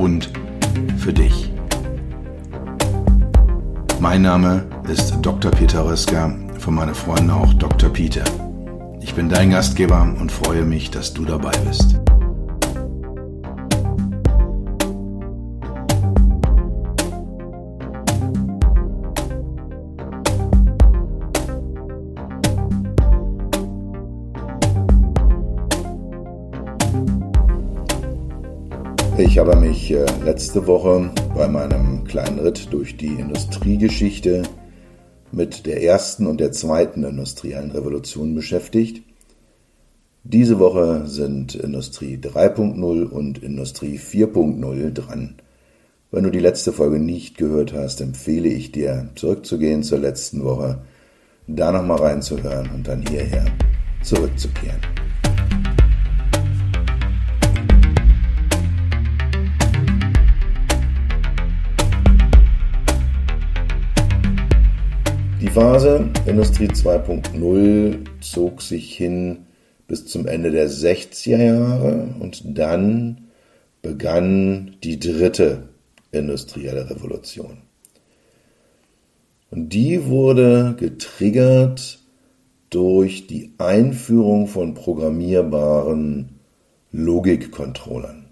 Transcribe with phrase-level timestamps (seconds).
[0.00, 0.30] und
[0.96, 1.52] für dich.
[4.00, 5.50] Mein Name ist Dr.
[5.50, 7.90] Peter Röska, von meinen Freunden auch Dr.
[7.90, 8.24] Peter.
[9.02, 12.00] Ich bin dein Gastgeber und freue mich, dass du dabei bist.
[29.22, 34.44] Ich habe mich äh, letzte Woche bei meinem kleinen Ritt durch die Industriegeschichte
[35.30, 39.02] mit der ersten und der zweiten industriellen Revolution beschäftigt.
[40.24, 45.34] Diese Woche sind Industrie 3.0 und Industrie 4.0 dran.
[46.10, 50.78] Wenn du die letzte Folge nicht gehört hast, empfehle ich dir, zurückzugehen zur letzten Woche,
[51.46, 53.44] da nochmal reinzuhören und dann hierher
[54.02, 54.80] zurückzukehren.
[65.40, 69.46] Die Phase Industrie 2.0 zog sich hin
[69.88, 73.28] bis zum Ende der 60er Jahre und dann
[73.80, 75.70] begann die dritte
[76.12, 77.62] industrielle Revolution.
[79.50, 82.00] Und die wurde getriggert
[82.68, 86.38] durch die Einführung von programmierbaren
[86.92, 88.26] Logikcontrollern.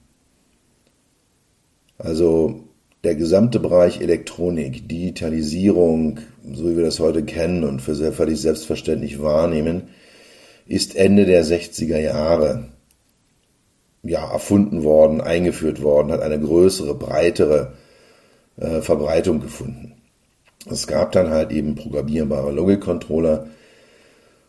[1.97, 2.68] Also
[3.09, 6.19] der gesamte Bereich Elektronik, Digitalisierung,
[6.53, 9.85] so wie wir das heute kennen und für sehr völlig selbstverständlich wahrnehmen,
[10.67, 12.65] ist Ende der 60er Jahre
[14.03, 17.73] ja, erfunden worden, eingeführt worden, hat eine größere, breitere
[18.59, 19.95] äh, Verbreitung gefunden.
[20.71, 23.47] Es gab dann halt eben programmierbare Logikcontroller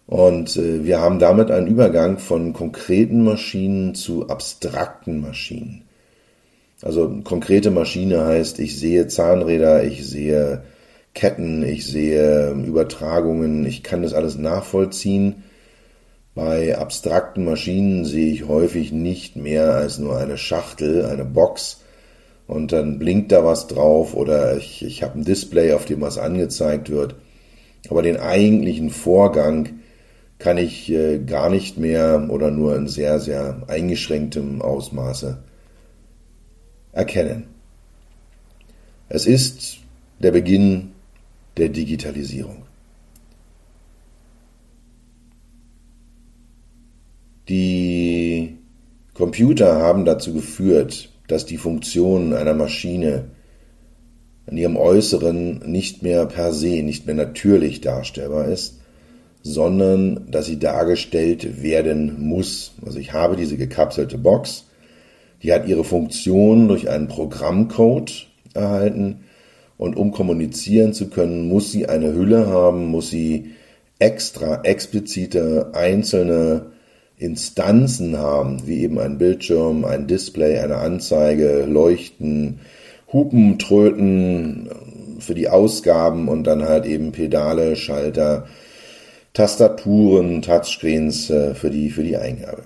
[0.05, 5.85] und äh, wir haben damit einen Übergang von konkreten Maschinen zu abstrakten Maschinen.
[6.81, 10.63] Also konkrete Maschine heißt, ich sehe Zahnräder, ich sehe
[11.13, 15.43] Ketten, ich sehe Übertragungen, ich kann das alles nachvollziehen.
[16.35, 21.81] Bei abstrakten Maschinen sehe ich häufig nicht mehr als nur eine Schachtel, eine Box
[22.47, 26.17] und dann blinkt da was drauf oder ich, ich habe ein Display, auf dem was
[26.17, 27.15] angezeigt wird.
[27.89, 29.79] Aber den eigentlichen Vorgang
[30.37, 35.39] kann ich äh, gar nicht mehr oder nur in sehr, sehr eingeschränktem Ausmaße
[36.99, 37.45] erkennen.
[39.07, 39.77] Es ist
[40.19, 40.91] der Beginn
[41.57, 42.63] der Digitalisierung.
[47.47, 48.57] Die
[49.15, 53.31] Computer haben dazu geführt, dass die Funktion einer Maschine
[54.45, 58.79] in ihrem Äußeren nicht mehr per se, nicht mehr natürlich darstellbar ist,
[59.41, 62.73] sondern dass sie dargestellt werden muss.
[62.85, 64.65] Also ich habe diese gekapselte Box,
[65.43, 69.25] die hat ihre Funktion durch einen Programmcode erhalten
[69.77, 73.51] und um kommunizieren zu können, muss sie eine Hülle haben, muss sie
[73.99, 76.67] extra explizite einzelne
[77.17, 82.61] Instanzen haben, wie eben ein Bildschirm, ein Display, eine Anzeige, Leuchten,
[83.11, 84.69] Hupen, Tröten
[85.19, 88.47] für die Ausgaben und dann halt eben Pedale, Schalter,
[89.33, 92.63] Tastaturen, Touchscreens äh, für die, für die Eingabe.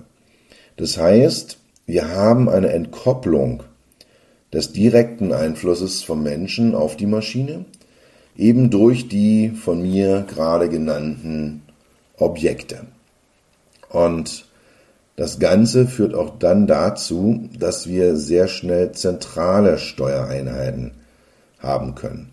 [0.76, 3.62] Das heißt, wir haben eine Entkopplung
[4.52, 7.64] des direkten Einflusses vom Menschen auf die Maschine,
[8.36, 11.62] eben durch die von mir gerade genannten
[12.16, 12.86] Objekte.
[13.90, 14.46] Und
[15.16, 20.92] das Ganze führt auch dann dazu, dass wir sehr schnell zentrale Steuereinheiten
[21.58, 22.30] haben können.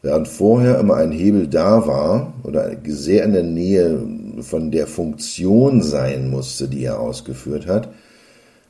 [0.00, 4.02] Während vorher immer ein Hebel da war oder sehr in der Nähe
[4.40, 7.88] von der Funktion sein musste, die er ausgeführt hat,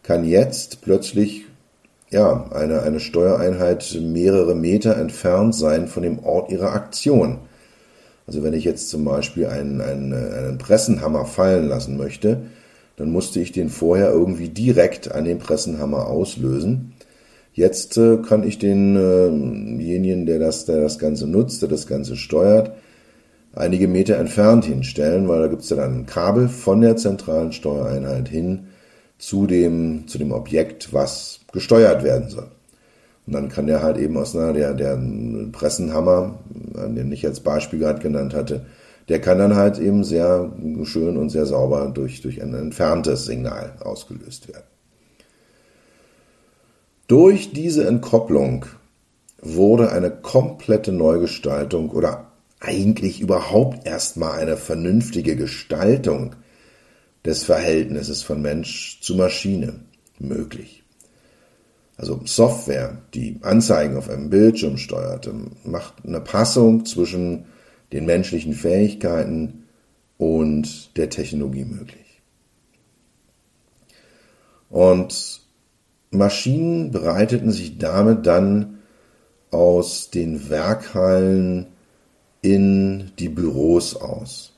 [0.03, 1.45] kann jetzt plötzlich
[2.11, 7.39] ja, eine, eine Steuereinheit mehrere Meter entfernt sein von dem Ort ihrer Aktion.
[8.27, 12.43] Also wenn ich jetzt zum Beispiel einen, einen, einen Pressenhammer fallen lassen möchte,
[12.97, 16.93] dann musste ich den vorher irgendwie direkt an den Pressenhammer auslösen.
[17.55, 22.17] Jetzt äh, kann ich denjenigen, äh der, das, der das Ganze nutzt, der das Ganze
[22.17, 22.73] steuert,
[23.55, 27.53] einige Meter entfernt hinstellen, weil da gibt es ja dann ein Kabel von der zentralen
[27.53, 28.69] Steuereinheit hin
[29.23, 32.49] zu dem, zu dem Objekt, was gesteuert werden soll.
[33.25, 35.01] Und dann kann der halt eben aus einer, der, der
[35.53, 38.67] Pressenhammer, den ich als Beispiel gerade genannt hatte,
[39.09, 40.51] der kann dann halt eben sehr
[40.83, 44.65] schön und sehr sauber durch, durch ein entferntes Signal ausgelöst werden.
[47.07, 48.67] Durch diese Entkopplung
[49.41, 56.35] wurde eine komplette Neugestaltung oder eigentlich überhaupt erstmal eine vernünftige Gestaltung
[57.25, 59.81] des Verhältnisses von Mensch zu Maschine
[60.19, 60.83] möglich.
[61.97, 65.31] Also Software, die Anzeigen auf einem Bildschirm steuert,
[65.65, 67.45] macht eine Passung zwischen
[67.93, 69.65] den menschlichen Fähigkeiten
[70.17, 72.23] und der Technologie möglich.
[74.71, 75.43] Und
[76.11, 78.79] Maschinen bereiteten sich damit dann
[79.51, 81.67] aus den Werkhallen
[82.41, 84.52] in die Büros aus.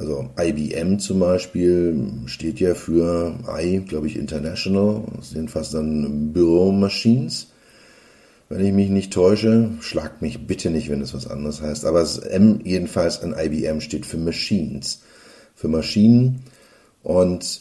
[0.00, 1.94] Also IBM zum Beispiel
[2.24, 5.02] steht ja für I, glaube ich, International.
[5.14, 7.48] Das sind fast dann Büro-Machines.
[8.48, 11.84] Wenn ich mich nicht täusche, schlagt mich bitte nicht, wenn es was anderes heißt.
[11.84, 15.02] Aber das M jedenfalls an IBM steht für Machines.
[15.54, 16.44] Für Maschinen.
[17.02, 17.60] Und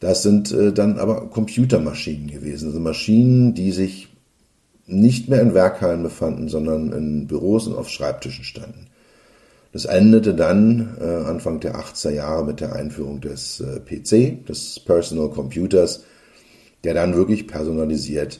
[0.00, 2.68] das sind äh, dann aber Computermaschinen gewesen.
[2.68, 4.08] Also Maschinen, die sich
[4.86, 8.86] nicht mehr in Werkhallen befanden, sondern in Büros und auf Schreibtischen standen.
[9.74, 14.78] Das endete dann äh, Anfang der 80er Jahre mit der Einführung des äh, PC, des
[14.78, 16.04] Personal Computers,
[16.84, 18.38] der dann wirklich personalisiert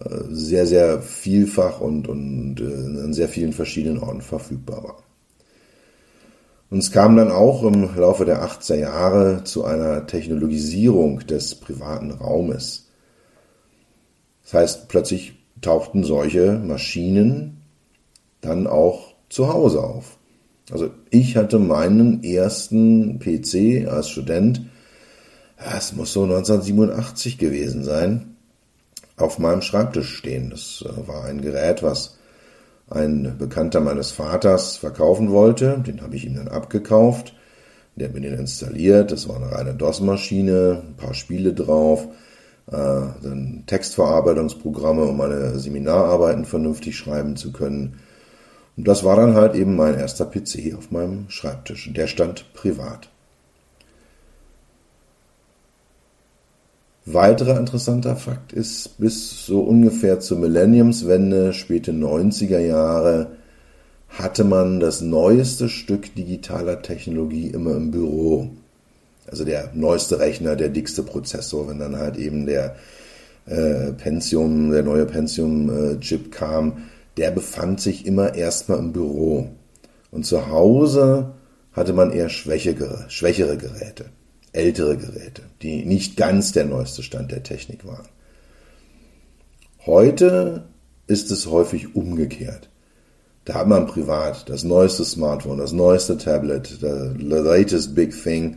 [0.00, 5.02] äh, sehr, sehr vielfach und, und äh, an sehr vielen verschiedenen Orten verfügbar war.
[6.70, 12.12] Und es kam dann auch im Laufe der 80er Jahre zu einer Technologisierung des privaten
[12.12, 12.88] Raumes.
[14.44, 17.60] Das heißt, plötzlich tauchten solche Maschinen
[18.40, 20.16] dann auch zu Hause auf.
[20.70, 24.62] Also ich hatte meinen ersten PC als Student,
[25.56, 28.36] es muss so 1987 gewesen sein,
[29.16, 30.50] auf meinem Schreibtisch stehen.
[30.50, 32.18] Das äh, war ein Gerät, was
[32.90, 35.82] ein Bekannter meines Vaters verkaufen wollte.
[35.86, 37.34] Den habe ich ihm dann abgekauft.
[37.96, 39.10] Der hat mir den installiert.
[39.10, 42.08] Das war eine reine DOS-Maschine, ein paar Spiele drauf
[42.70, 42.72] äh,
[43.22, 48.00] dann Textverarbeitungsprogramme, um meine Seminararbeiten vernünftig schreiben zu können.
[48.76, 51.86] Und das war dann halt eben mein erster PC auf meinem Schreibtisch.
[51.86, 53.08] Und der stand privat.
[57.06, 63.36] Weiterer interessanter Fakt ist, bis so ungefähr zur Millenniumswende, späte 90er Jahre,
[64.08, 68.50] hatte man das neueste Stück digitaler Technologie immer im Büro
[69.30, 72.76] also der neueste Rechner, der dickste Prozessor, wenn dann halt eben der
[73.46, 76.84] äh, Pentium, der neue Pentium-Chip äh, kam,
[77.16, 79.50] der befand sich immer erstmal im Büro.
[80.10, 81.34] Und zu Hause
[81.72, 84.06] hatte man eher schwächere, schwächere Geräte,
[84.52, 88.08] ältere Geräte, die nicht ganz der neueste Stand der Technik waren.
[89.84, 90.64] Heute
[91.06, 92.68] ist es häufig umgekehrt.
[93.44, 98.56] Da hat man privat das neueste Smartphone, das neueste Tablet, the latest big thing,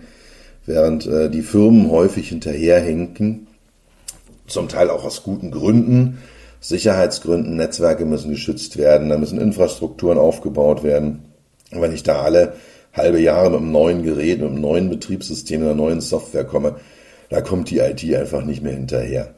[0.65, 3.47] während äh, die Firmen häufig hinterherhinken,
[4.47, 6.17] zum Teil auch aus guten Gründen.
[6.59, 11.25] Sicherheitsgründen, Netzwerke müssen geschützt werden, da müssen Infrastrukturen aufgebaut werden.
[11.71, 12.53] Und wenn ich da alle
[12.93, 16.75] halbe Jahre mit einem neuen Gerät, mit einem neuen Betriebssystem, einer neuen Software komme,
[17.29, 19.35] da kommt die IT einfach nicht mehr hinterher.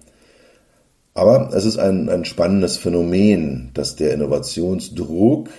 [1.14, 5.50] Aber es ist ein, ein spannendes Phänomen, dass der Innovationsdruck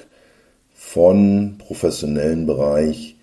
[0.72, 3.16] von professionellen Bereich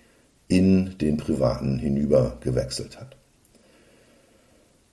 [0.47, 3.17] in den privaten hinüber gewechselt hat.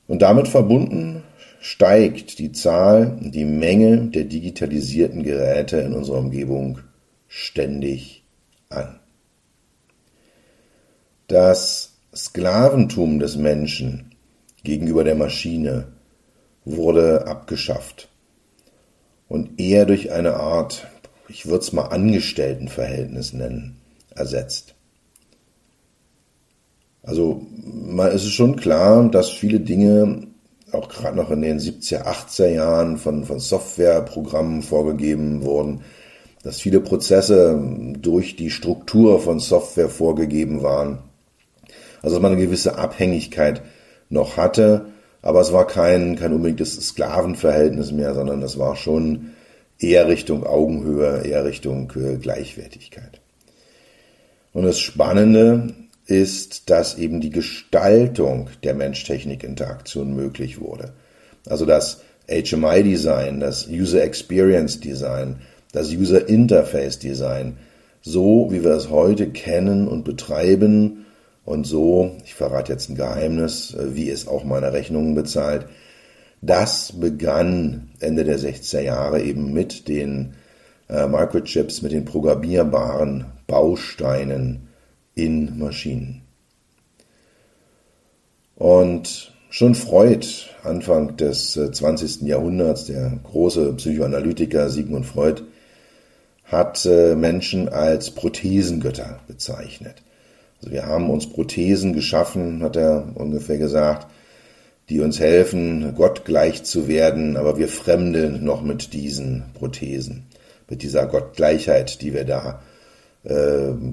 [0.06, 1.22] Und damit verbunden
[1.66, 6.78] steigt die Zahl, die Menge der digitalisierten Geräte in unserer Umgebung
[7.26, 8.22] ständig
[8.68, 9.00] an.
[11.26, 14.14] Das Sklaventum des Menschen
[14.62, 15.88] gegenüber der Maschine
[16.64, 18.10] wurde abgeschafft
[19.26, 20.86] und eher durch eine Art,
[21.28, 23.80] ich würde es mal Angestelltenverhältnis nennen,
[24.14, 24.76] ersetzt.
[27.02, 30.28] Also man, es ist schon klar, dass viele Dinge
[30.72, 35.82] auch gerade noch in den 70er, 80er Jahren von, von Softwareprogrammen vorgegeben wurden,
[36.42, 37.60] dass viele Prozesse
[38.00, 40.98] durch die Struktur von Software vorgegeben waren.
[42.02, 43.62] Also dass man eine gewisse Abhängigkeit
[44.10, 44.86] noch hatte,
[45.22, 49.32] aber es war kein, kein unbedingtes Sklavenverhältnis mehr, sondern es war schon
[49.78, 53.20] eher Richtung Augenhöhe, eher Richtung äh, Gleichwertigkeit.
[54.52, 55.74] Und das Spannende
[56.06, 60.92] ist, dass eben die Gestaltung der Mensch-Technik-Interaktion möglich wurde.
[61.46, 65.36] Also das HMI-Design, das User Experience Design,
[65.72, 67.56] das User Interface Design,
[68.02, 71.06] so wie wir es heute kennen und betreiben
[71.44, 75.66] und so, ich verrate jetzt ein Geheimnis, wie es auch meine Rechnungen bezahlt,
[76.42, 80.34] Das begann Ende der 60er Jahre eben mit den
[80.88, 84.68] äh, Microchips, mit den programmierbaren Bausteinen
[85.16, 86.22] in Maschinen.
[88.54, 90.26] Und schon Freud,
[90.62, 92.22] Anfang des 20.
[92.22, 95.42] Äh, Jahrhunderts, der große Psychoanalytiker Sigmund Freud,
[96.44, 100.02] hat äh, Menschen als Prothesengötter bezeichnet.
[100.58, 104.06] Also wir haben uns Prothesen geschaffen, hat er ungefähr gesagt,
[104.88, 110.26] die uns helfen, Gott gleich zu werden, aber wir fremdeln noch mit diesen Prothesen,
[110.68, 112.75] mit dieser Gottgleichheit, die wir da äh,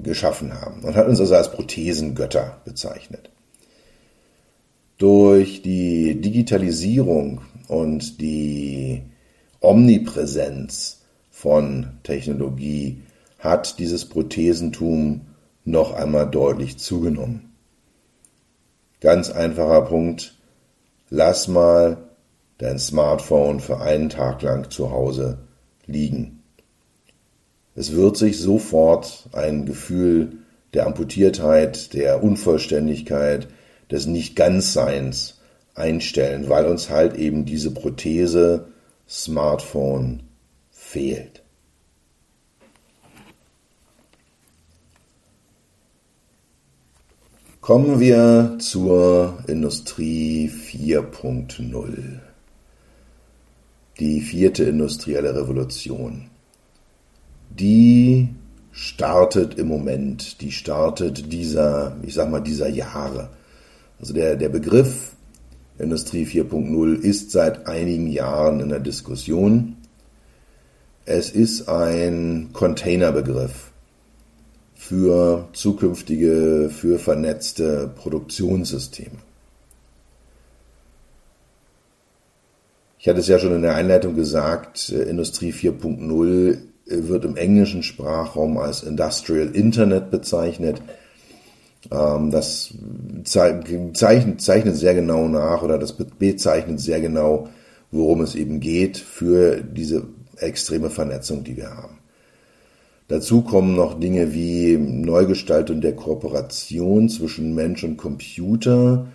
[0.02, 0.84] geschaffen haben.
[0.84, 3.30] Und hat uns also als Prothesengötter bezeichnet.
[4.98, 9.02] Durch die Digitalisierung und die
[9.60, 13.02] Omnipräsenz von Technologie
[13.38, 15.22] hat dieses Prothesentum
[15.64, 17.54] noch einmal deutlich zugenommen.
[19.00, 20.38] Ganz einfacher Punkt,
[21.10, 22.08] lass mal
[22.58, 25.38] dein Smartphone für einen Tag lang zu Hause
[25.86, 26.33] liegen.
[27.74, 30.38] Es wird sich sofort ein Gefühl
[30.74, 33.48] der Amputiertheit, der Unvollständigkeit,
[33.90, 35.40] des Nicht-Ganz-Seins
[35.74, 38.68] einstellen, weil uns halt eben diese Prothese
[39.08, 40.22] Smartphone
[40.70, 41.42] fehlt.
[47.60, 52.20] Kommen wir zur Industrie 4.0.
[53.98, 56.30] Die vierte industrielle Revolution.
[57.58, 58.28] Die
[58.72, 63.30] startet im Moment, die startet dieser, ich sag mal, dieser Jahre.
[64.00, 65.14] Also der, der Begriff
[65.78, 69.76] Industrie 4.0 ist seit einigen Jahren in der Diskussion.
[71.04, 73.72] Es ist ein Containerbegriff
[74.74, 79.18] für zukünftige, für vernetzte Produktionssysteme.
[82.98, 87.36] Ich hatte es ja schon in der Einleitung gesagt, äh, Industrie 4.0 äh, wird im
[87.36, 90.82] englischen Sprachraum als Industrial Internet bezeichnet.
[91.90, 92.74] Ähm, das
[93.24, 97.48] zeichnet, zeichnet sehr genau nach oder das bezeichnet sehr genau,
[97.90, 100.04] worum es eben geht für diese
[100.38, 101.98] extreme Vernetzung, die wir haben.
[103.08, 109.06] Dazu kommen noch Dinge wie Neugestaltung der Kooperation zwischen Mensch und Computer,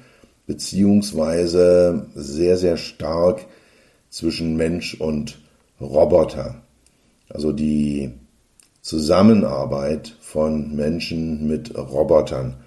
[0.46, 3.46] beziehungsweise sehr, sehr stark
[4.10, 5.40] zwischen Mensch und
[5.82, 6.62] Roboter.
[7.29, 8.12] Also die
[8.81, 12.57] Zusammenarbeit von Menschen mit Robotern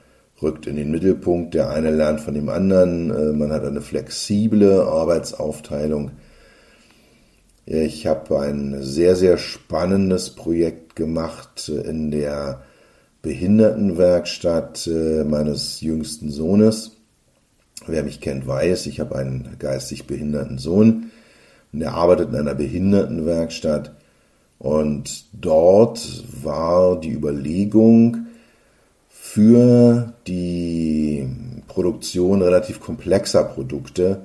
[0.42, 1.54] rückt in den Mittelpunkt.
[1.54, 3.10] Der eine lernt von dem anderen.
[3.10, 6.12] Äh, man hat eine flexible Arbeitsaufteilung.
[7.64, 12.62] Ich habe ein sehr, sehr spannendes Projekt gemacht in der
[13.22, 16.96] Behindertenwerkstatt äh, meines jüngsten Sohnes.
[17.86, 21.10] Wer mich kennt, weiß, ich habe einen geistig behinderten Sohn
[21.72, 23.92] und der arbeitet in einer Behindertenwerkstatt.
[24.62, 28.26] Und dort war die Überlegung,
[29.08, 31.26] für die
[31.66, 34.22] Produktion relativ komplexer Produkte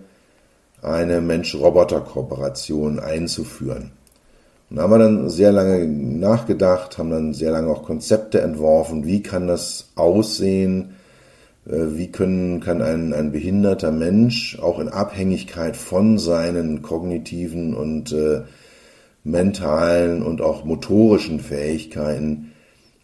[0.84, 3.94] eine Mensch-Roboter-Kooperation einzuführen.
[4.70, 9.08] Und da haben wir dann sehr lange nachgedacht, haben dann sehr lange auch Konzepte entworfen,
[9.08, 10.92] wie kann das aussehen,
[11.66, 18.12] äh, wie können, kann ein, ein behinderter Mensch auch in Abhängigkeit von seinen kognitiven und
[18.12, 18.42] äh,
[19.28, 22.54] mentalen und auch motorischen Fähigkeiten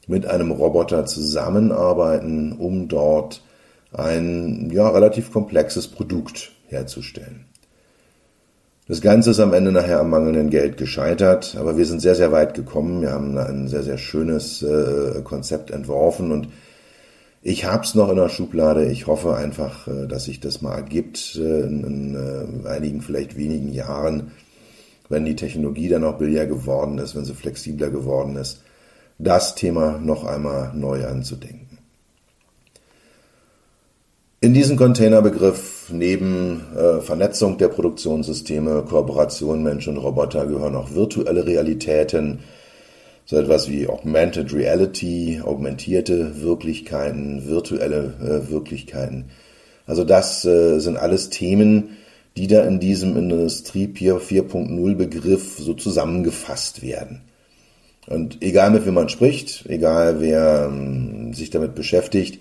[0.07, 3.43] mit einem Roboter zusammenarbeiten, um dort
[3.91, 7.45] ein ja, relativ komplexes Produkt herzustellen.
[8.87, 12.31] Das Ganze ist am Ende nachher am mangelnden Geld gescheitert, aber wir sind sehr, sehr
[12.31, 13.01] weit gekommen.
[13.01, 16.49] Wir haben ein sehr, sehr schönes äh, Konzept entworfen und
[17.41, 18.85] ich habe es noch in der Schublade.
[18.85, 23.37] Ich hoffe einfach, äh, dass sich das mal ergibt äh, in, in äh, einigen, vielleicht
[23.37, 24.31] wenigen Jahren,
[25.09, 28.61] wenn die Technologie dann auch billiger geworden ist, wenn sie flexibler geworden ist,
[29.19, 31.77] das Thema noch einmal neu anzudenken.
[34.43, 41.45] In diesen Containerbegriff neben äh, Vernetzung der Produktionssysteme, Kooperation Mensch und Roboter gehören auch virtuelle
[41.45, 42.39] Realitäten,
[43.25, 49.29] so etwas wie Augmented Reality, augmentierte Wirklichkeiten, virtuelle äh, Wirklichkeiten.
[49.85, 51.95] Also das äh, sind alles Themen,
[52.37, 57.21] die da in diesem Industrie 4.0 Begriff so zusammengefasst werden.
[58.07, 62.39] Und egal mit wem man spricht, egal wer ähm, sich damit beschäftigt,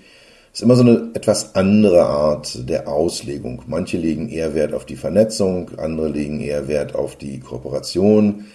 [0.52, 3.62] ist immer so eine etwas andere Art der Auslegung.
[3.66, 8.46] Manche legen eher Wert auf die Vernetzung, andere legen eher Wert auf die Kooperation,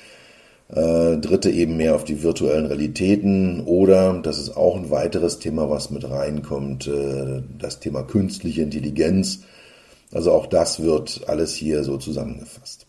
[0.69, 5.69] äh, Dritte eben mehr auf die virtuellen Realitäten oder, das ist auch ein weiteres Thema,
[5.69, 9.39] was mit reinkommt, äh, das Thema künstliche Intelligenz.
[10.13, 12.85] Also auch das wird alles hier so zusammengefasst.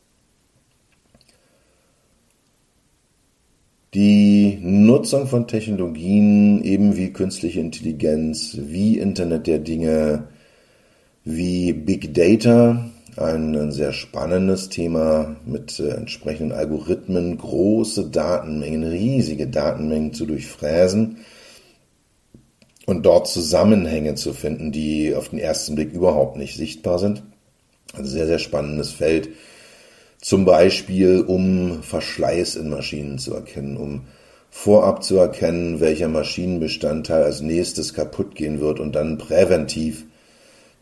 [3.94, 10.28] Die Nutzung von Technologien, eben wie künstliche Intelligenz, wie Internet der Dinge,
[11.24, 20.12] wie Big Data, ein sehr spannendes Thema mit äh, entsprechenden Algorithmen, große Datenmengen, riesige Datenmengen
[20.12, 21.16] zu durchfräsen
[22.88, 27.22] und dort Zusammenhänge zu finden, die auf den ersten Blick überhaupt nicht sichtbar sind.
[27.92, 29.28] Ein sehr, sehr spannendes Feld.
[30.22, 34.06] Zum Beispiel, um Verschleiß in Maschinen zu erkennen, um
[34.48, 40.06] vorab zu erkennen, welcher Maschinenbestandteil als nächstes kaputt gehen wird und dann präventiv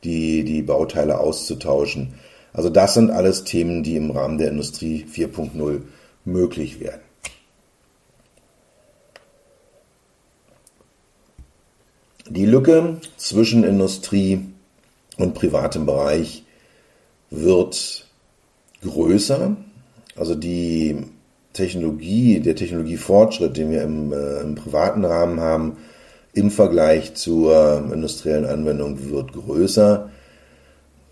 [0.04, 2.14] die, die Bauteile auszutauschen.
[2.52, 5.80] Also das sind alles Themen, die im Rahmen der Industrie 4.0
[6.24, 7.05] möglich werden.
[12.28, 14.40] Die Lücke zwischen Industrie
[15.16, 16.44] und privatem Bereich
[17.30, 18.06] wird
[18.82, 19.56] größer.
[20.16, 20.96] Also die
[21.52, 25.76] Technologie, der Technologiefortschritt, den wir im, äh, im privaten Rahmen haben,
[26.32, 30.10] im Vergleich zur industriellen Anwendung wird größer.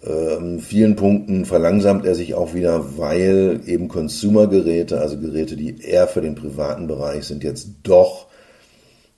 [0.02, 5.80] In ähm, vielen Punkten verlangsamt er sich auch wieder, weil eben Consumer-Geräte, also Geräte, die
[5.80, 8.26] eher für den privaten Bereich sind, jetzt doch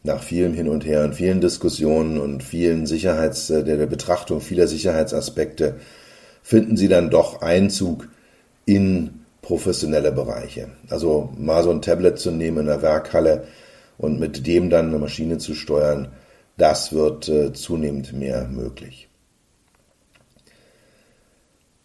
[0.06, 4.66] nach vielem Hin und Her und vielen Diskussionen und vielen Sicherheits, der, der Betrachtung vieler
[4.66, 5.76] Sicherheitsaspekte,
[6.42, 8.08] finden sie dann doch Einzug
[8.64, 10.68] in professionelle Bereiche.
[10.88, 13.46] Also mal so ein Tablet zu nehmen in der Werkhalle
[13.98, 16.08] und mit dem dann eine Maschine zu steuern,
[16.56, 19.08] das wird äh, zunehmend mehr möglich.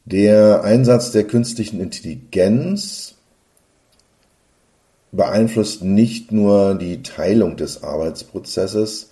[0.05, 3.15] Der Einsatz der künstlichen Intelligenz
[5.11, 9.09] beeinflusst nicht nur die Teilung des Arbeitsprozesses,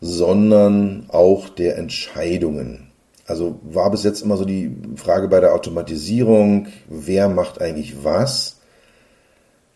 [0.00, 2.90] sondern auch der Entscheidungen.
[3.26, 8.58] Also war bis jetzt immer so die Frage bei der Automatisierung, wer macht eigentlich was?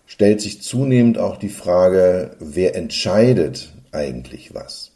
[0.07, 4.90] Stellt sich zunehmend auch die Frage, wer entscheidet eigentlich was?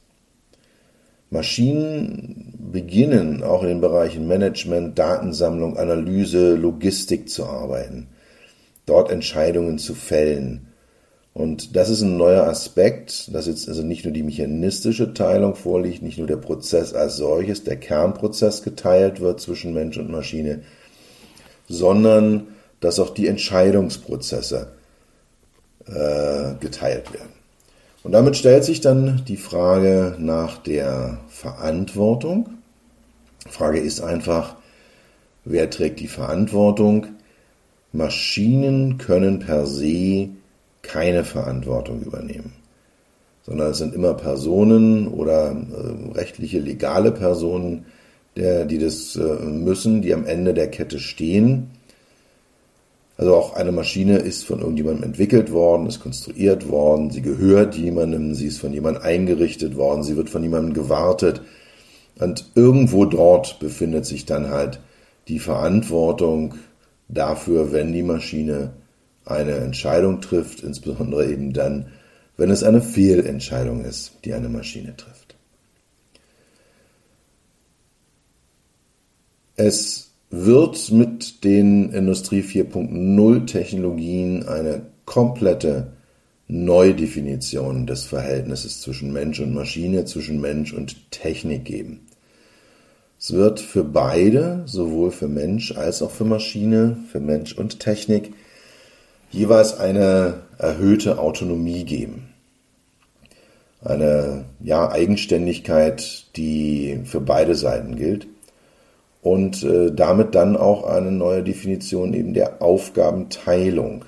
[1.31, 8.09] Maschinen beginnen auch in den Bereichen Management, Datensammlung, Analyse, Logistik zu arbeiten,
[8.88, 10.68] dort Entscheidungen zu fällen.
[11.35, 16.03] Und das ist ein neuer Aspekt, dass jetzt also nicht nur die mechanistische Teilung vorliegt,
[16.03, 20.62] nicht nur der Prozess als solches, der Kernprozess geteilt wird zwischen Mensch und Maschine,
[21.68, 22.48] sondern
[22.81, 24.72] dass auch die Entscheidungsprozesse
[25.87, 27.33] äh, geteilt werden.
[28.03, 32.48] Und damit stellt sich dann die Frage nach der Verantwortung.
[33.46, 34.57] Die Frage ist einfach,
[35.44, 37.07] wer trägt die Verantwortung?
[37.92, 40.29] Maschinen können per se
[40.83, 42.53] keine Verantwortung übernehmen,
[43.42, 47.87] sondern es sind immer Personen oder äh, rechtliche, legale Personen,
[48.37, 51.70] der, die das äh, müssen, die am Ende der Kette stehen
[53.18, 58.37] also auch eine Maschine ist von irgendjemandem entwickelt worden, ist konstruiert worden, sie gehört jemandem,
[58.37, 61.42] sie ist von jemandem eingerichtet worden, sie wird von jemandem gewartet.
[62.20, 64.81] Und irgendwo dort befindet sich dann halt
[65.27, 66.55] die Verantwortung
[67.09, 68.75] dafür, wenn die Maschine
[69.25, 71.87] eine Entscheidung trifft, insbesondere eben dann,
[72.37, 75.37] wenn es eine Fehlentscheidung ist, die eine Maschine trifft.
[79.57, 85.92] Es wird mit den Industrie 4.0 Technologien eine komplette
[86.47, 92.08] Neudefinition des Verhältnisses zwischen Mensch und Maschine, zwischen Mensch und Technik geben.
[93.20, 98.33] Es wird für beide, sowohl für Mensch als auch für Maschine, für Mensch und Technik,
[99.33, 102.28] jeweils eine erhöhte Autonomie geben.
[103.83, 108.28] Eine ja, Eigenständigkeit, die für beide Seiten gilt
[109.22, 114.04] und äh, damit dann auch eine neue Definition eben der Aufgabenteilung,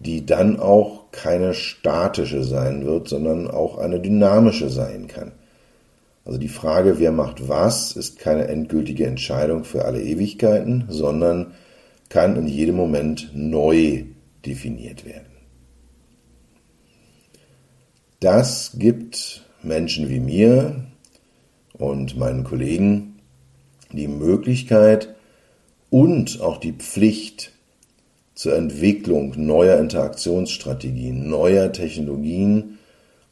[0.00, 5.32] die dann auch keine statische sein wird, sondern auch eine dynamische sein kann.
[6.24, 11.52] Also die Frage, wer macht was, ist keine endgültige Entscheidung für alle Ewigkeiten, sondern
[12.08, 14.04] kann in jedem Moment neu
[14.44, 15.26] definiert werden.
[18.20, 20.86] Das gibt Menschen wie mir
[21.74, 23.20] und meinen Kollegen
[23.92, 25.14] die Möglichkeit
[25.90, 27.52] und auch die Pflicht
[28.34, 32.78] zur Entwicklung neuer Interaktionsstrategien, neuer Technologien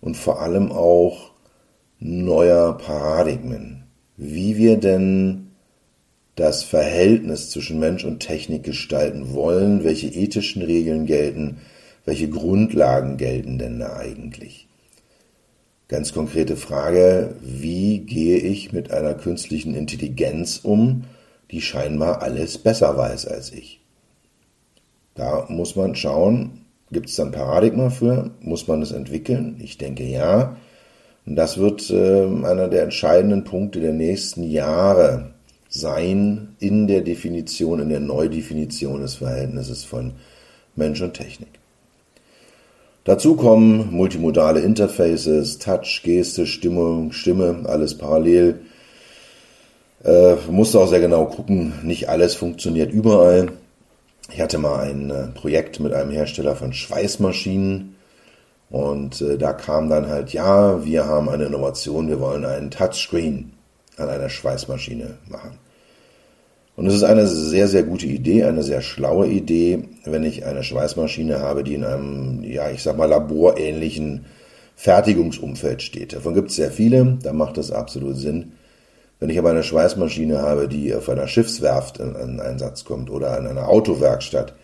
[0.01, 1.32] und vor allem auch
[2.03, 3.85] neuer Paradigmen.
[4.17, 5.49] Wie wir denn
[6.35, 11.59] das Verhältnis zwischen Mensch und Technik gestalten wollen, welche ethischen Regeln gelten,
[12.05, 14.67] welche Grundlagen gelten denn da eigentlich.
[15.89, 21.05] Ganz konkrete Frage, wie gehe ich mit einer künstlichen Intelligenz um,
[21.51, 23.81] die scheinbar alles besser weiß als ich?
[25.15, 28.31] Da muss man schauen, gibt es da ein Paradigma für?
[28.41, 29.61] Muss man es entwickeln?
[29.63, 30.57] Ich denke ja.
[31.27, 35.31] Und das wird äh, einer der entscheidenden Punkte der nächsten Jahre
[35.69, 40.13] sein in der Definition, in der Neudefinition des Verhältnisses von
[40.77, 41.49] Mensch und Technik.
[43.05, 48.61] Dazu kommen multimodale Interfaces, Touch, Geste, Stimmung, Stimme, alles parallel.
[50.05, 53.53] Äh, musste auch sehr genau gucken, nicht alles funktioniert überall.
[54.33, 57.97] Ich hatte mal ein äh, Projekt mit einem Hersteller von Schweißmaschinen
[58.73, 63.53] und äh, da kam dann halt, ja, wir haben eine Innovation, wir wollen einen Touchscreen
[63.99, 65.59] an einer Schweißmaschine machen.
[66.75, 70.65] Und es ist eine sehr, sehr gute Idee, eine sehr schlaue Idee, wenn ich eine
[70.65, 74.25] Schweißmaschine habe, die in einem, ja, ich sag mal, laborähnlichen
[74.75, 76.15] Fertigungsumfeld steht.
[76.15, 78.53] Davon gibt es sehr viele, da macht es absolut Sinn.
[79.21, 83.37] Wenn ich aber eine Schweißmaschine habe, die auf einer Schiffswerft in, in Einsatz kommt oder
[83.39, 84.55] in einer Autowerkstatt,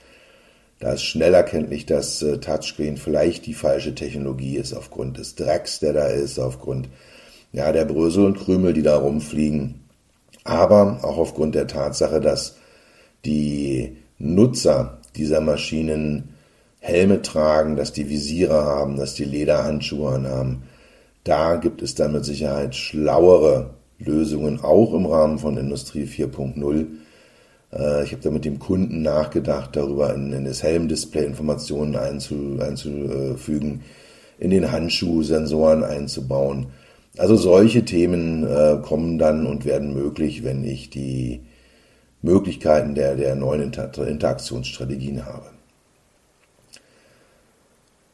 [0.78, 5.80] da ist schnell erkenntlich, dass äh, Touchscreen vielleicht die falsche Technologie ist, aufgrund des Drecks,
[5.80, 6.88] der da ist, aufgrund
[7.52, 9.88] ja, der Brösel und Krümel, die da rumfliegen
[10.48, 12.56] aber auch aufgrund der Tatsache, dass
[13.26, 16.30] die Nutzer dieser Maschinen
[16.80, 20.62] Helme tragen, dass die Visiere haben, dass die Lederhandschuhe haben.
[21.22, 26.86] Da gibt es dann mit Sicherheit schlauere Lösungen, auch im Rahmen von Industrie 4.0.
[27.72, 32.59] Äh, ich habe da mit dem Kunden nachgedacht, darüber in, in das Helmdisplay Informationen einzu,
[32.61, 33.83] einzufügen,
[34.38, 36.66] in den Handschuh Sensoren einzubauen.
[37.16, 41.40] Also solche Themen äh, kommen dann und werden möglich, wenn ich die
[42.22, 45.46] Möglichkeiten der, der neuen Inter Interaktionsstrategien habe.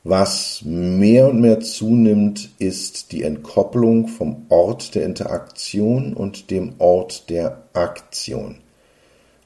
[0.06, 7.30] Was mehr und mehr zunimmt, ist die Entkopplung vom Ort der Interaktion und dem Ort
[7.30, 8.56] der Aktion.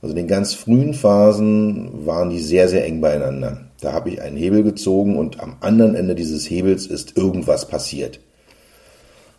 [0.00, 3.62] Also in den ganz frühen Phasen waren die sehr, sehr eng beieinander.
[3.80, 8.20] Da habe ich einen Hebel gezogen und am anderen Ende dieses Hebels ist irgendwas passiert.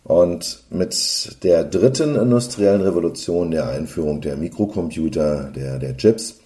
[0.04, 6.40] Und mit der dritten industriellen Revolution, der Einführung der Mikrocomputer, der, der Chips,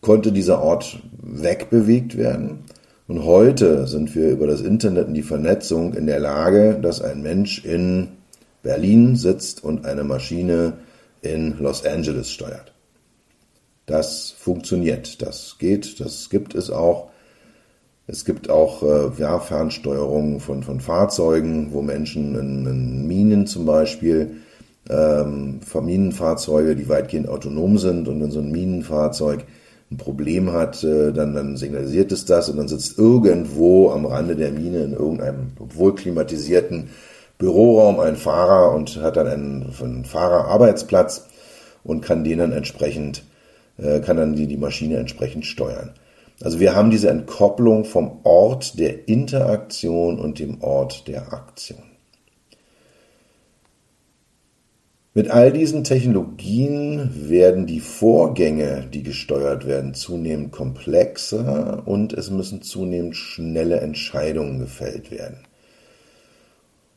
[0.00, 2.64] konnte dieser Ort wegbewegt werden.
[3.08, 7.22] Und heute sind wir über das Internet und die Vernetzung in der Lage, dass ein
[7.22, 8.08] Mensch in
[8.62, 10.74] Berlin sitzt und eine Maschine
[11.22, 12.73] in Los Angeles steuert.
[13.86, 17.10] Das funktioniert, das geht, das gibt es auch.
[18.06, 23.64] Es gibt auch äh, ja, Fernsteuerung von, von Fahrzeugen, wo Menschen in, in Minen zum
[23.64, 24.36] Beispiel,
[24.90, 28.08] ähm, Minenfahrzeuge, die weitgehend autonom sind.
[28.08, 29.44] Und wenn so ein Minenfahrzeug
[29.90, 34.36] ein Problem hat, äh, dann, dann signalisiert es das und dann sitzt irgendwo am Rande
[34.36, 36.90] der Mine in irgendeinem wohl klimatisierten
[37.38, 41.26] Büroraum ein Fahrer und hat dann einen, einen Fahrerarbeitsplatz
[41.82, 43.24] und kann den dann entsprechend,
[43.76, 45.94] kann dann die, die Maschine entsprechend steuern.
[46.42, 51.82] Also wir haben diese Entkopplung vom Ort der Interaktion und dem Ort der Aktion.
[55.16, 62.62] Mit all diesen Technologien werden die Vorgänge, die gesteuert werden, zunehmend komplexer und es müssen
[62.62, 65.38] zunehmend schnelle Entscheidungen gefällt werden.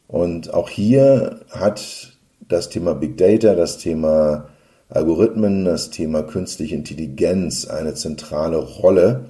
[0.07, 4.49] Und auch hier hat das Thema Big Data, das Thema
[4.89, 9.25] Algorithmen, das Thema künstliche Intelligenz eine zentrale Rolle.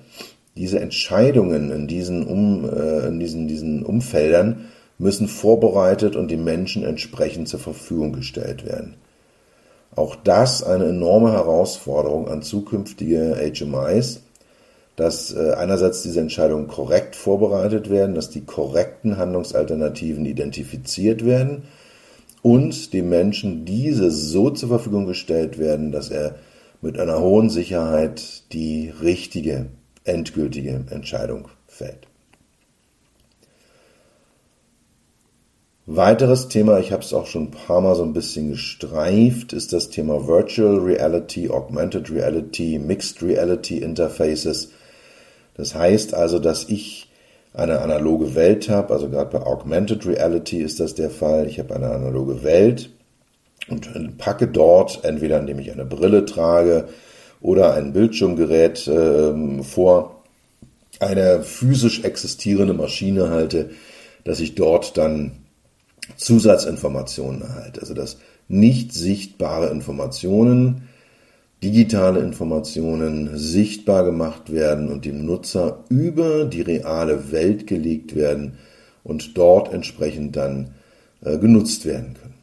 [0.55, 4.65] Diese Entscheidungen in diesen, um, äh, in diesen, diesen Umfeldern
[4.99, 8.95] müssen vorbereitet und den Menschen entsprechend zur Verfügung gestellt werden.
[9.95, 14.21] Auch das eine enorme Herausforderung an zukünftige HMIs,
[14.95, 21.63] dass äh, einerseits diese Entscheidungen korrekt vorbereitet werden, dass die korrekten Handlungsalternativen identifiziert werden
[22.41, 26.35] und dem Menschen diese so zur Verfügung gestellt werden, dass er
[26.81, 29.67] mit einer hohen Sicherheit die richtige,
[30.03, 32.07] endgültige Entscheidung fällt.
[35.89, 39.71] Weiteres Thema, ich habe es auch schon ein paar Mal so ein bisschen gestreift, ist
[39.71, 44.71] das Thema Virtual Reality, Augmented Reality, Mixed Reality Interfaces.
[45.53, 47.06] Das heißt also, dass ich
[47.57, 51.47] eine analoge Welt habe, also gerade bei Augmented Reality ist das der Fall.
[51.47, 52.91] Ich habe eine analoge Welt
[53.67, 56.87] und packe dort, entweder indem ich eine Brille trage
[57.41, 60.23] oder ein Bildschirmgerät äh, vor,
[60.99, 63.71] eine physisch existierende Maschine halte,
[64.23, 65.43] dass ich dort dann
[66.15, 67.81] Zusatzinformationen erhalte.
[67.81, 68.17] Also dass
[68.47, 70.86] nicht sichtbare Informationen
[71.63, 78.57] digitale Informationen sichtbar gemacht werden und dem Nutzer über die reale Welt gelegt werden
[79.03, 80.75] und dort entsprechend dann
[81.21, 82.35] äh, genutzt werden können.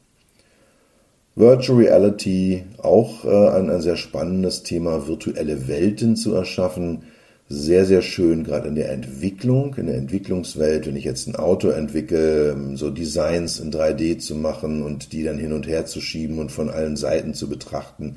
[1.36, 7.02] Virtual Reality, auch äh, ein, ein sehr spannendes Thema, virtuelle Welten zu erschaffen.
[7.48, 11.68] Sehr, sehr schön, gerade in der Entwicklung, in der Entwicklungswelt, wenn ich jetzt ein Auto
[11.68, 16.00] entwickle, ähm, so Designs in 3D zu machen und die dann hin und her zu
[16.00, 18.16] schieben und von allen Seiten zu betrachten.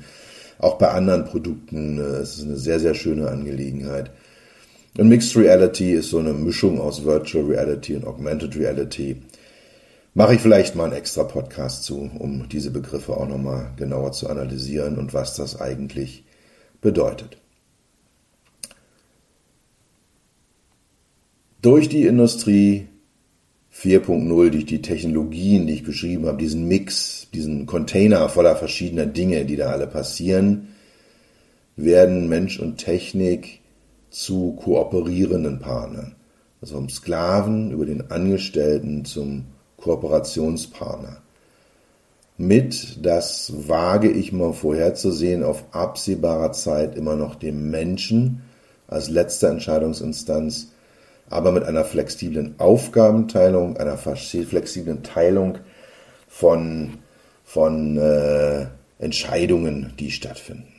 [0.58, 4.10] Auch bei anderen Produkten äh, ist es eine sehr, sehr schöne Angelegenheit.
[4.96, 9.22] Und Mixed Reality ist so eine Mischung aus Virtual Reality und Augmented Reality
[10.14, 14.28] mache ich vielleicht mal einen extra Podcast zu, um diese Begriffe auch nochmal genauer zu
[14.28, 16.24] analysieren und was das eigentlich
[16.80, 17.36] bedeutet.
[21.62, 22.88] Durch die Industrie
[23.80, 29.44] 4.0, durch die Technologien, die ich beschrieben habe, diesen Mix, diesen Container voller verschiedener Dinge,
[29.44, 30.68] die da alle passieren,
[31.76, 33.60] werden Mensch und Technik
[34.10, 36.16] zu kooperierenden Partnern.
[36.60, 39.44] Also vom Sklaven über den Angestellten zum
[39.76, 41.18] Kooperationspartner.
[42.36, 48.42] Mit, das wage ich mal vorherzusehen, auf absehbarer Zeit immer noch dem Menschen
[48.88, 50.72] als letzte Entscheidungsinstanz,
[51.30, 55.58] aber mit einer flexiblen Aufgabenteilung, einer flexiblen Teilung
[56.28, 56.94] von,
[57.44, 58.66] von äh,
[58.98, 60.72] Entscheidungen, die stattfinden.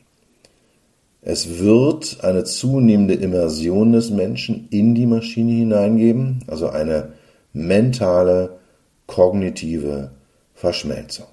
[1.21, 7.13] Es wird eine zunehmende Immersion des Menschen in die Maschine hineingeben, also eine
[7.51, 8.57] mentale
[9.05, 10.11] kognitive
[10.53, 11.27] Verschmelzung.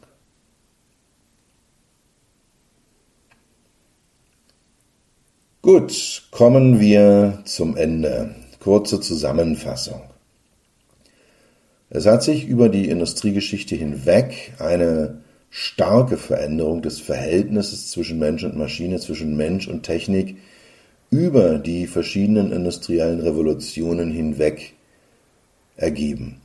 [5.62, 8.34] Gut, kommen wir zum Ende.
[8.66, 10.00] Kurze Zusammenfassung.
[11.88, 15.18] Es hat sich über die Industriegeschichte hinweg eine
[15.50, 20.38] starke Veränderung des Verhältnisses zwischen Mensch und Maschine, zwischen Mensch und Technik
[21.10, 24.72] über die verschiedenen industriellen Revolutionen hinweg
[25.76, 26.40] ergeben.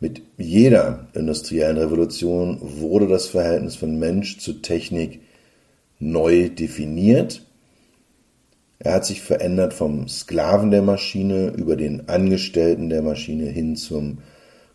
[0.00, 5.20] Mit jeder industriellen Revolution wurde das Verhältnis von Mensch zu Technik
[6.00, 7.46] neu definiert.
[8.84, 14.18] Er hat sich verändert vom Sklaven der Maschine über den Angestellten der Maschine hin zum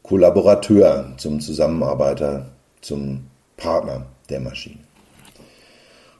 [0.01, 2.45] Kollaborateur, zum Zusammenarbeiter,
[2.79, 3.25] zum
[3.57, 4.79] Partner der Maschine.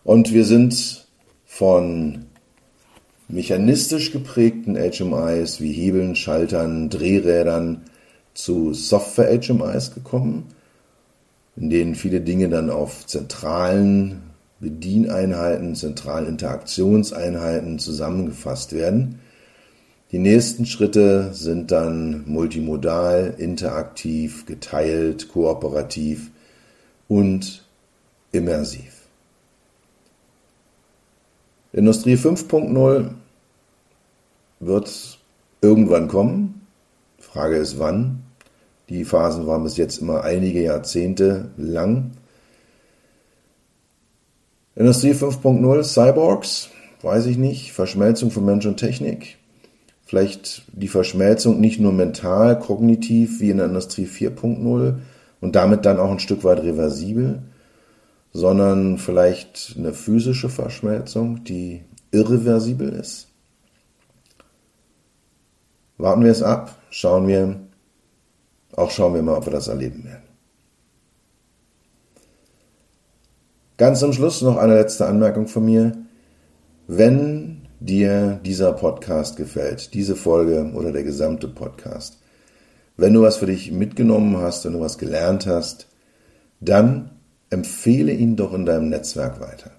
[0.04, 1.08] Und wir sind
[1.46, 2.26] von
[3.30, 7.84] mechanistisch geprägten HMIs wie Hebeln, Schaltern, Drehrädern
[8.34, 10.48] zu Software-HMIs gekommen,
[11.56, 14.27] in denen viele Dinge dann auf zentralen
[14.60, 19.20] Bedieneinheiten, zentralen Interaktionseinheiten zusammengefasst werden.
[20.12, 26.32] Die nächsten Schritte sind dann multimodal, interaktiv, geteilt, kooperativ
[27.08, 27.66] und
[28.32, 28.94] immersiv.
[31.74, 33.10] Industrie 5.0
[34.60, 35.20] wird
[35.62, 36.66] irgendwann kommen.
[37.20, 38.24] Frage ist wann.
[38.90, 42.12] Die Phasen waren bis jetzt immer einige Jahrzehnte lang.
[44.78, 46.70] Industrie 5.0, Cyborgs,
[47.02, 49.38] weiß ich nicht, Verschmelzung von Mensch und Technik.
[50.06, 55.00] Vielleicht die Verschmelzung nicht nur mental, kognitiv wie in der Industrie 4.0
[55.42, 57.42] und damit dann auch ein Stück weit reversibel,
[58.34, 63.30] sondern vielleicht eine physische Verschmelzung, die irreversibel ist.
[65.98, 67.60] Warten wir es ab, schauen wir,
[68.76, 70.27] auch schauen wir mal, ob wir das erleben werden.
[73.78, 75.92] Ganz zum Schluss noch eine letzte Anmerkung von mir.
[76.88, 82.18] Wenn dir dieser Podcast gefällt, diese Folge oder der gesamte Podcast,
[82.96, 85.90] wenn du was für dich mitgenommen hast, wenn du was gelernt hast,
[86.60, 87.12] dann
[87.52, 89.70] empfehle ihn doch in deinem Netzwerk weiter.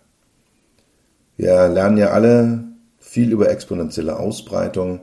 [1.37, 2.67] Wir lernen ja alle
[3.01, 5.01] viel über exponentielle Ausbreitung.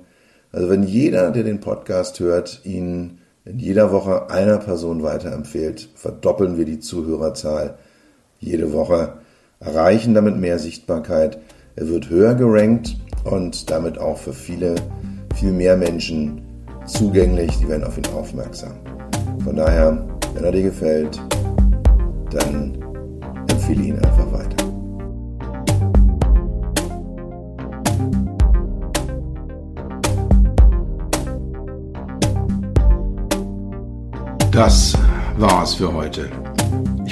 [0.54, 6.58] Also wenn jeder, der den Podcast hört, ihn in jeder Woche einer Person weiterempfehlt, verdoppeln
[6.58, 7.78] wir die Zuhörerzahl
[8.40, 9.14] jede Woche,
[9.60, 11.40] erreichen damit mehr Sichtbarkeit.
[11.76, 14.76] Er wird höher gerankt und damit auch für viele,
[15.36, 16.42] viel mehr Menschen
[16.86, 18.74] zugänglich, die werden auf ihn aufmerksam.
[19.44, 21.22] Von daher, wenn er dir gefällt,
[22.32, 22.78] dann
[23.50, 24.56] empfehle ihn einfach weiter.
[34.52, 34.98] Das
[35.38, 36.30] war's für heute.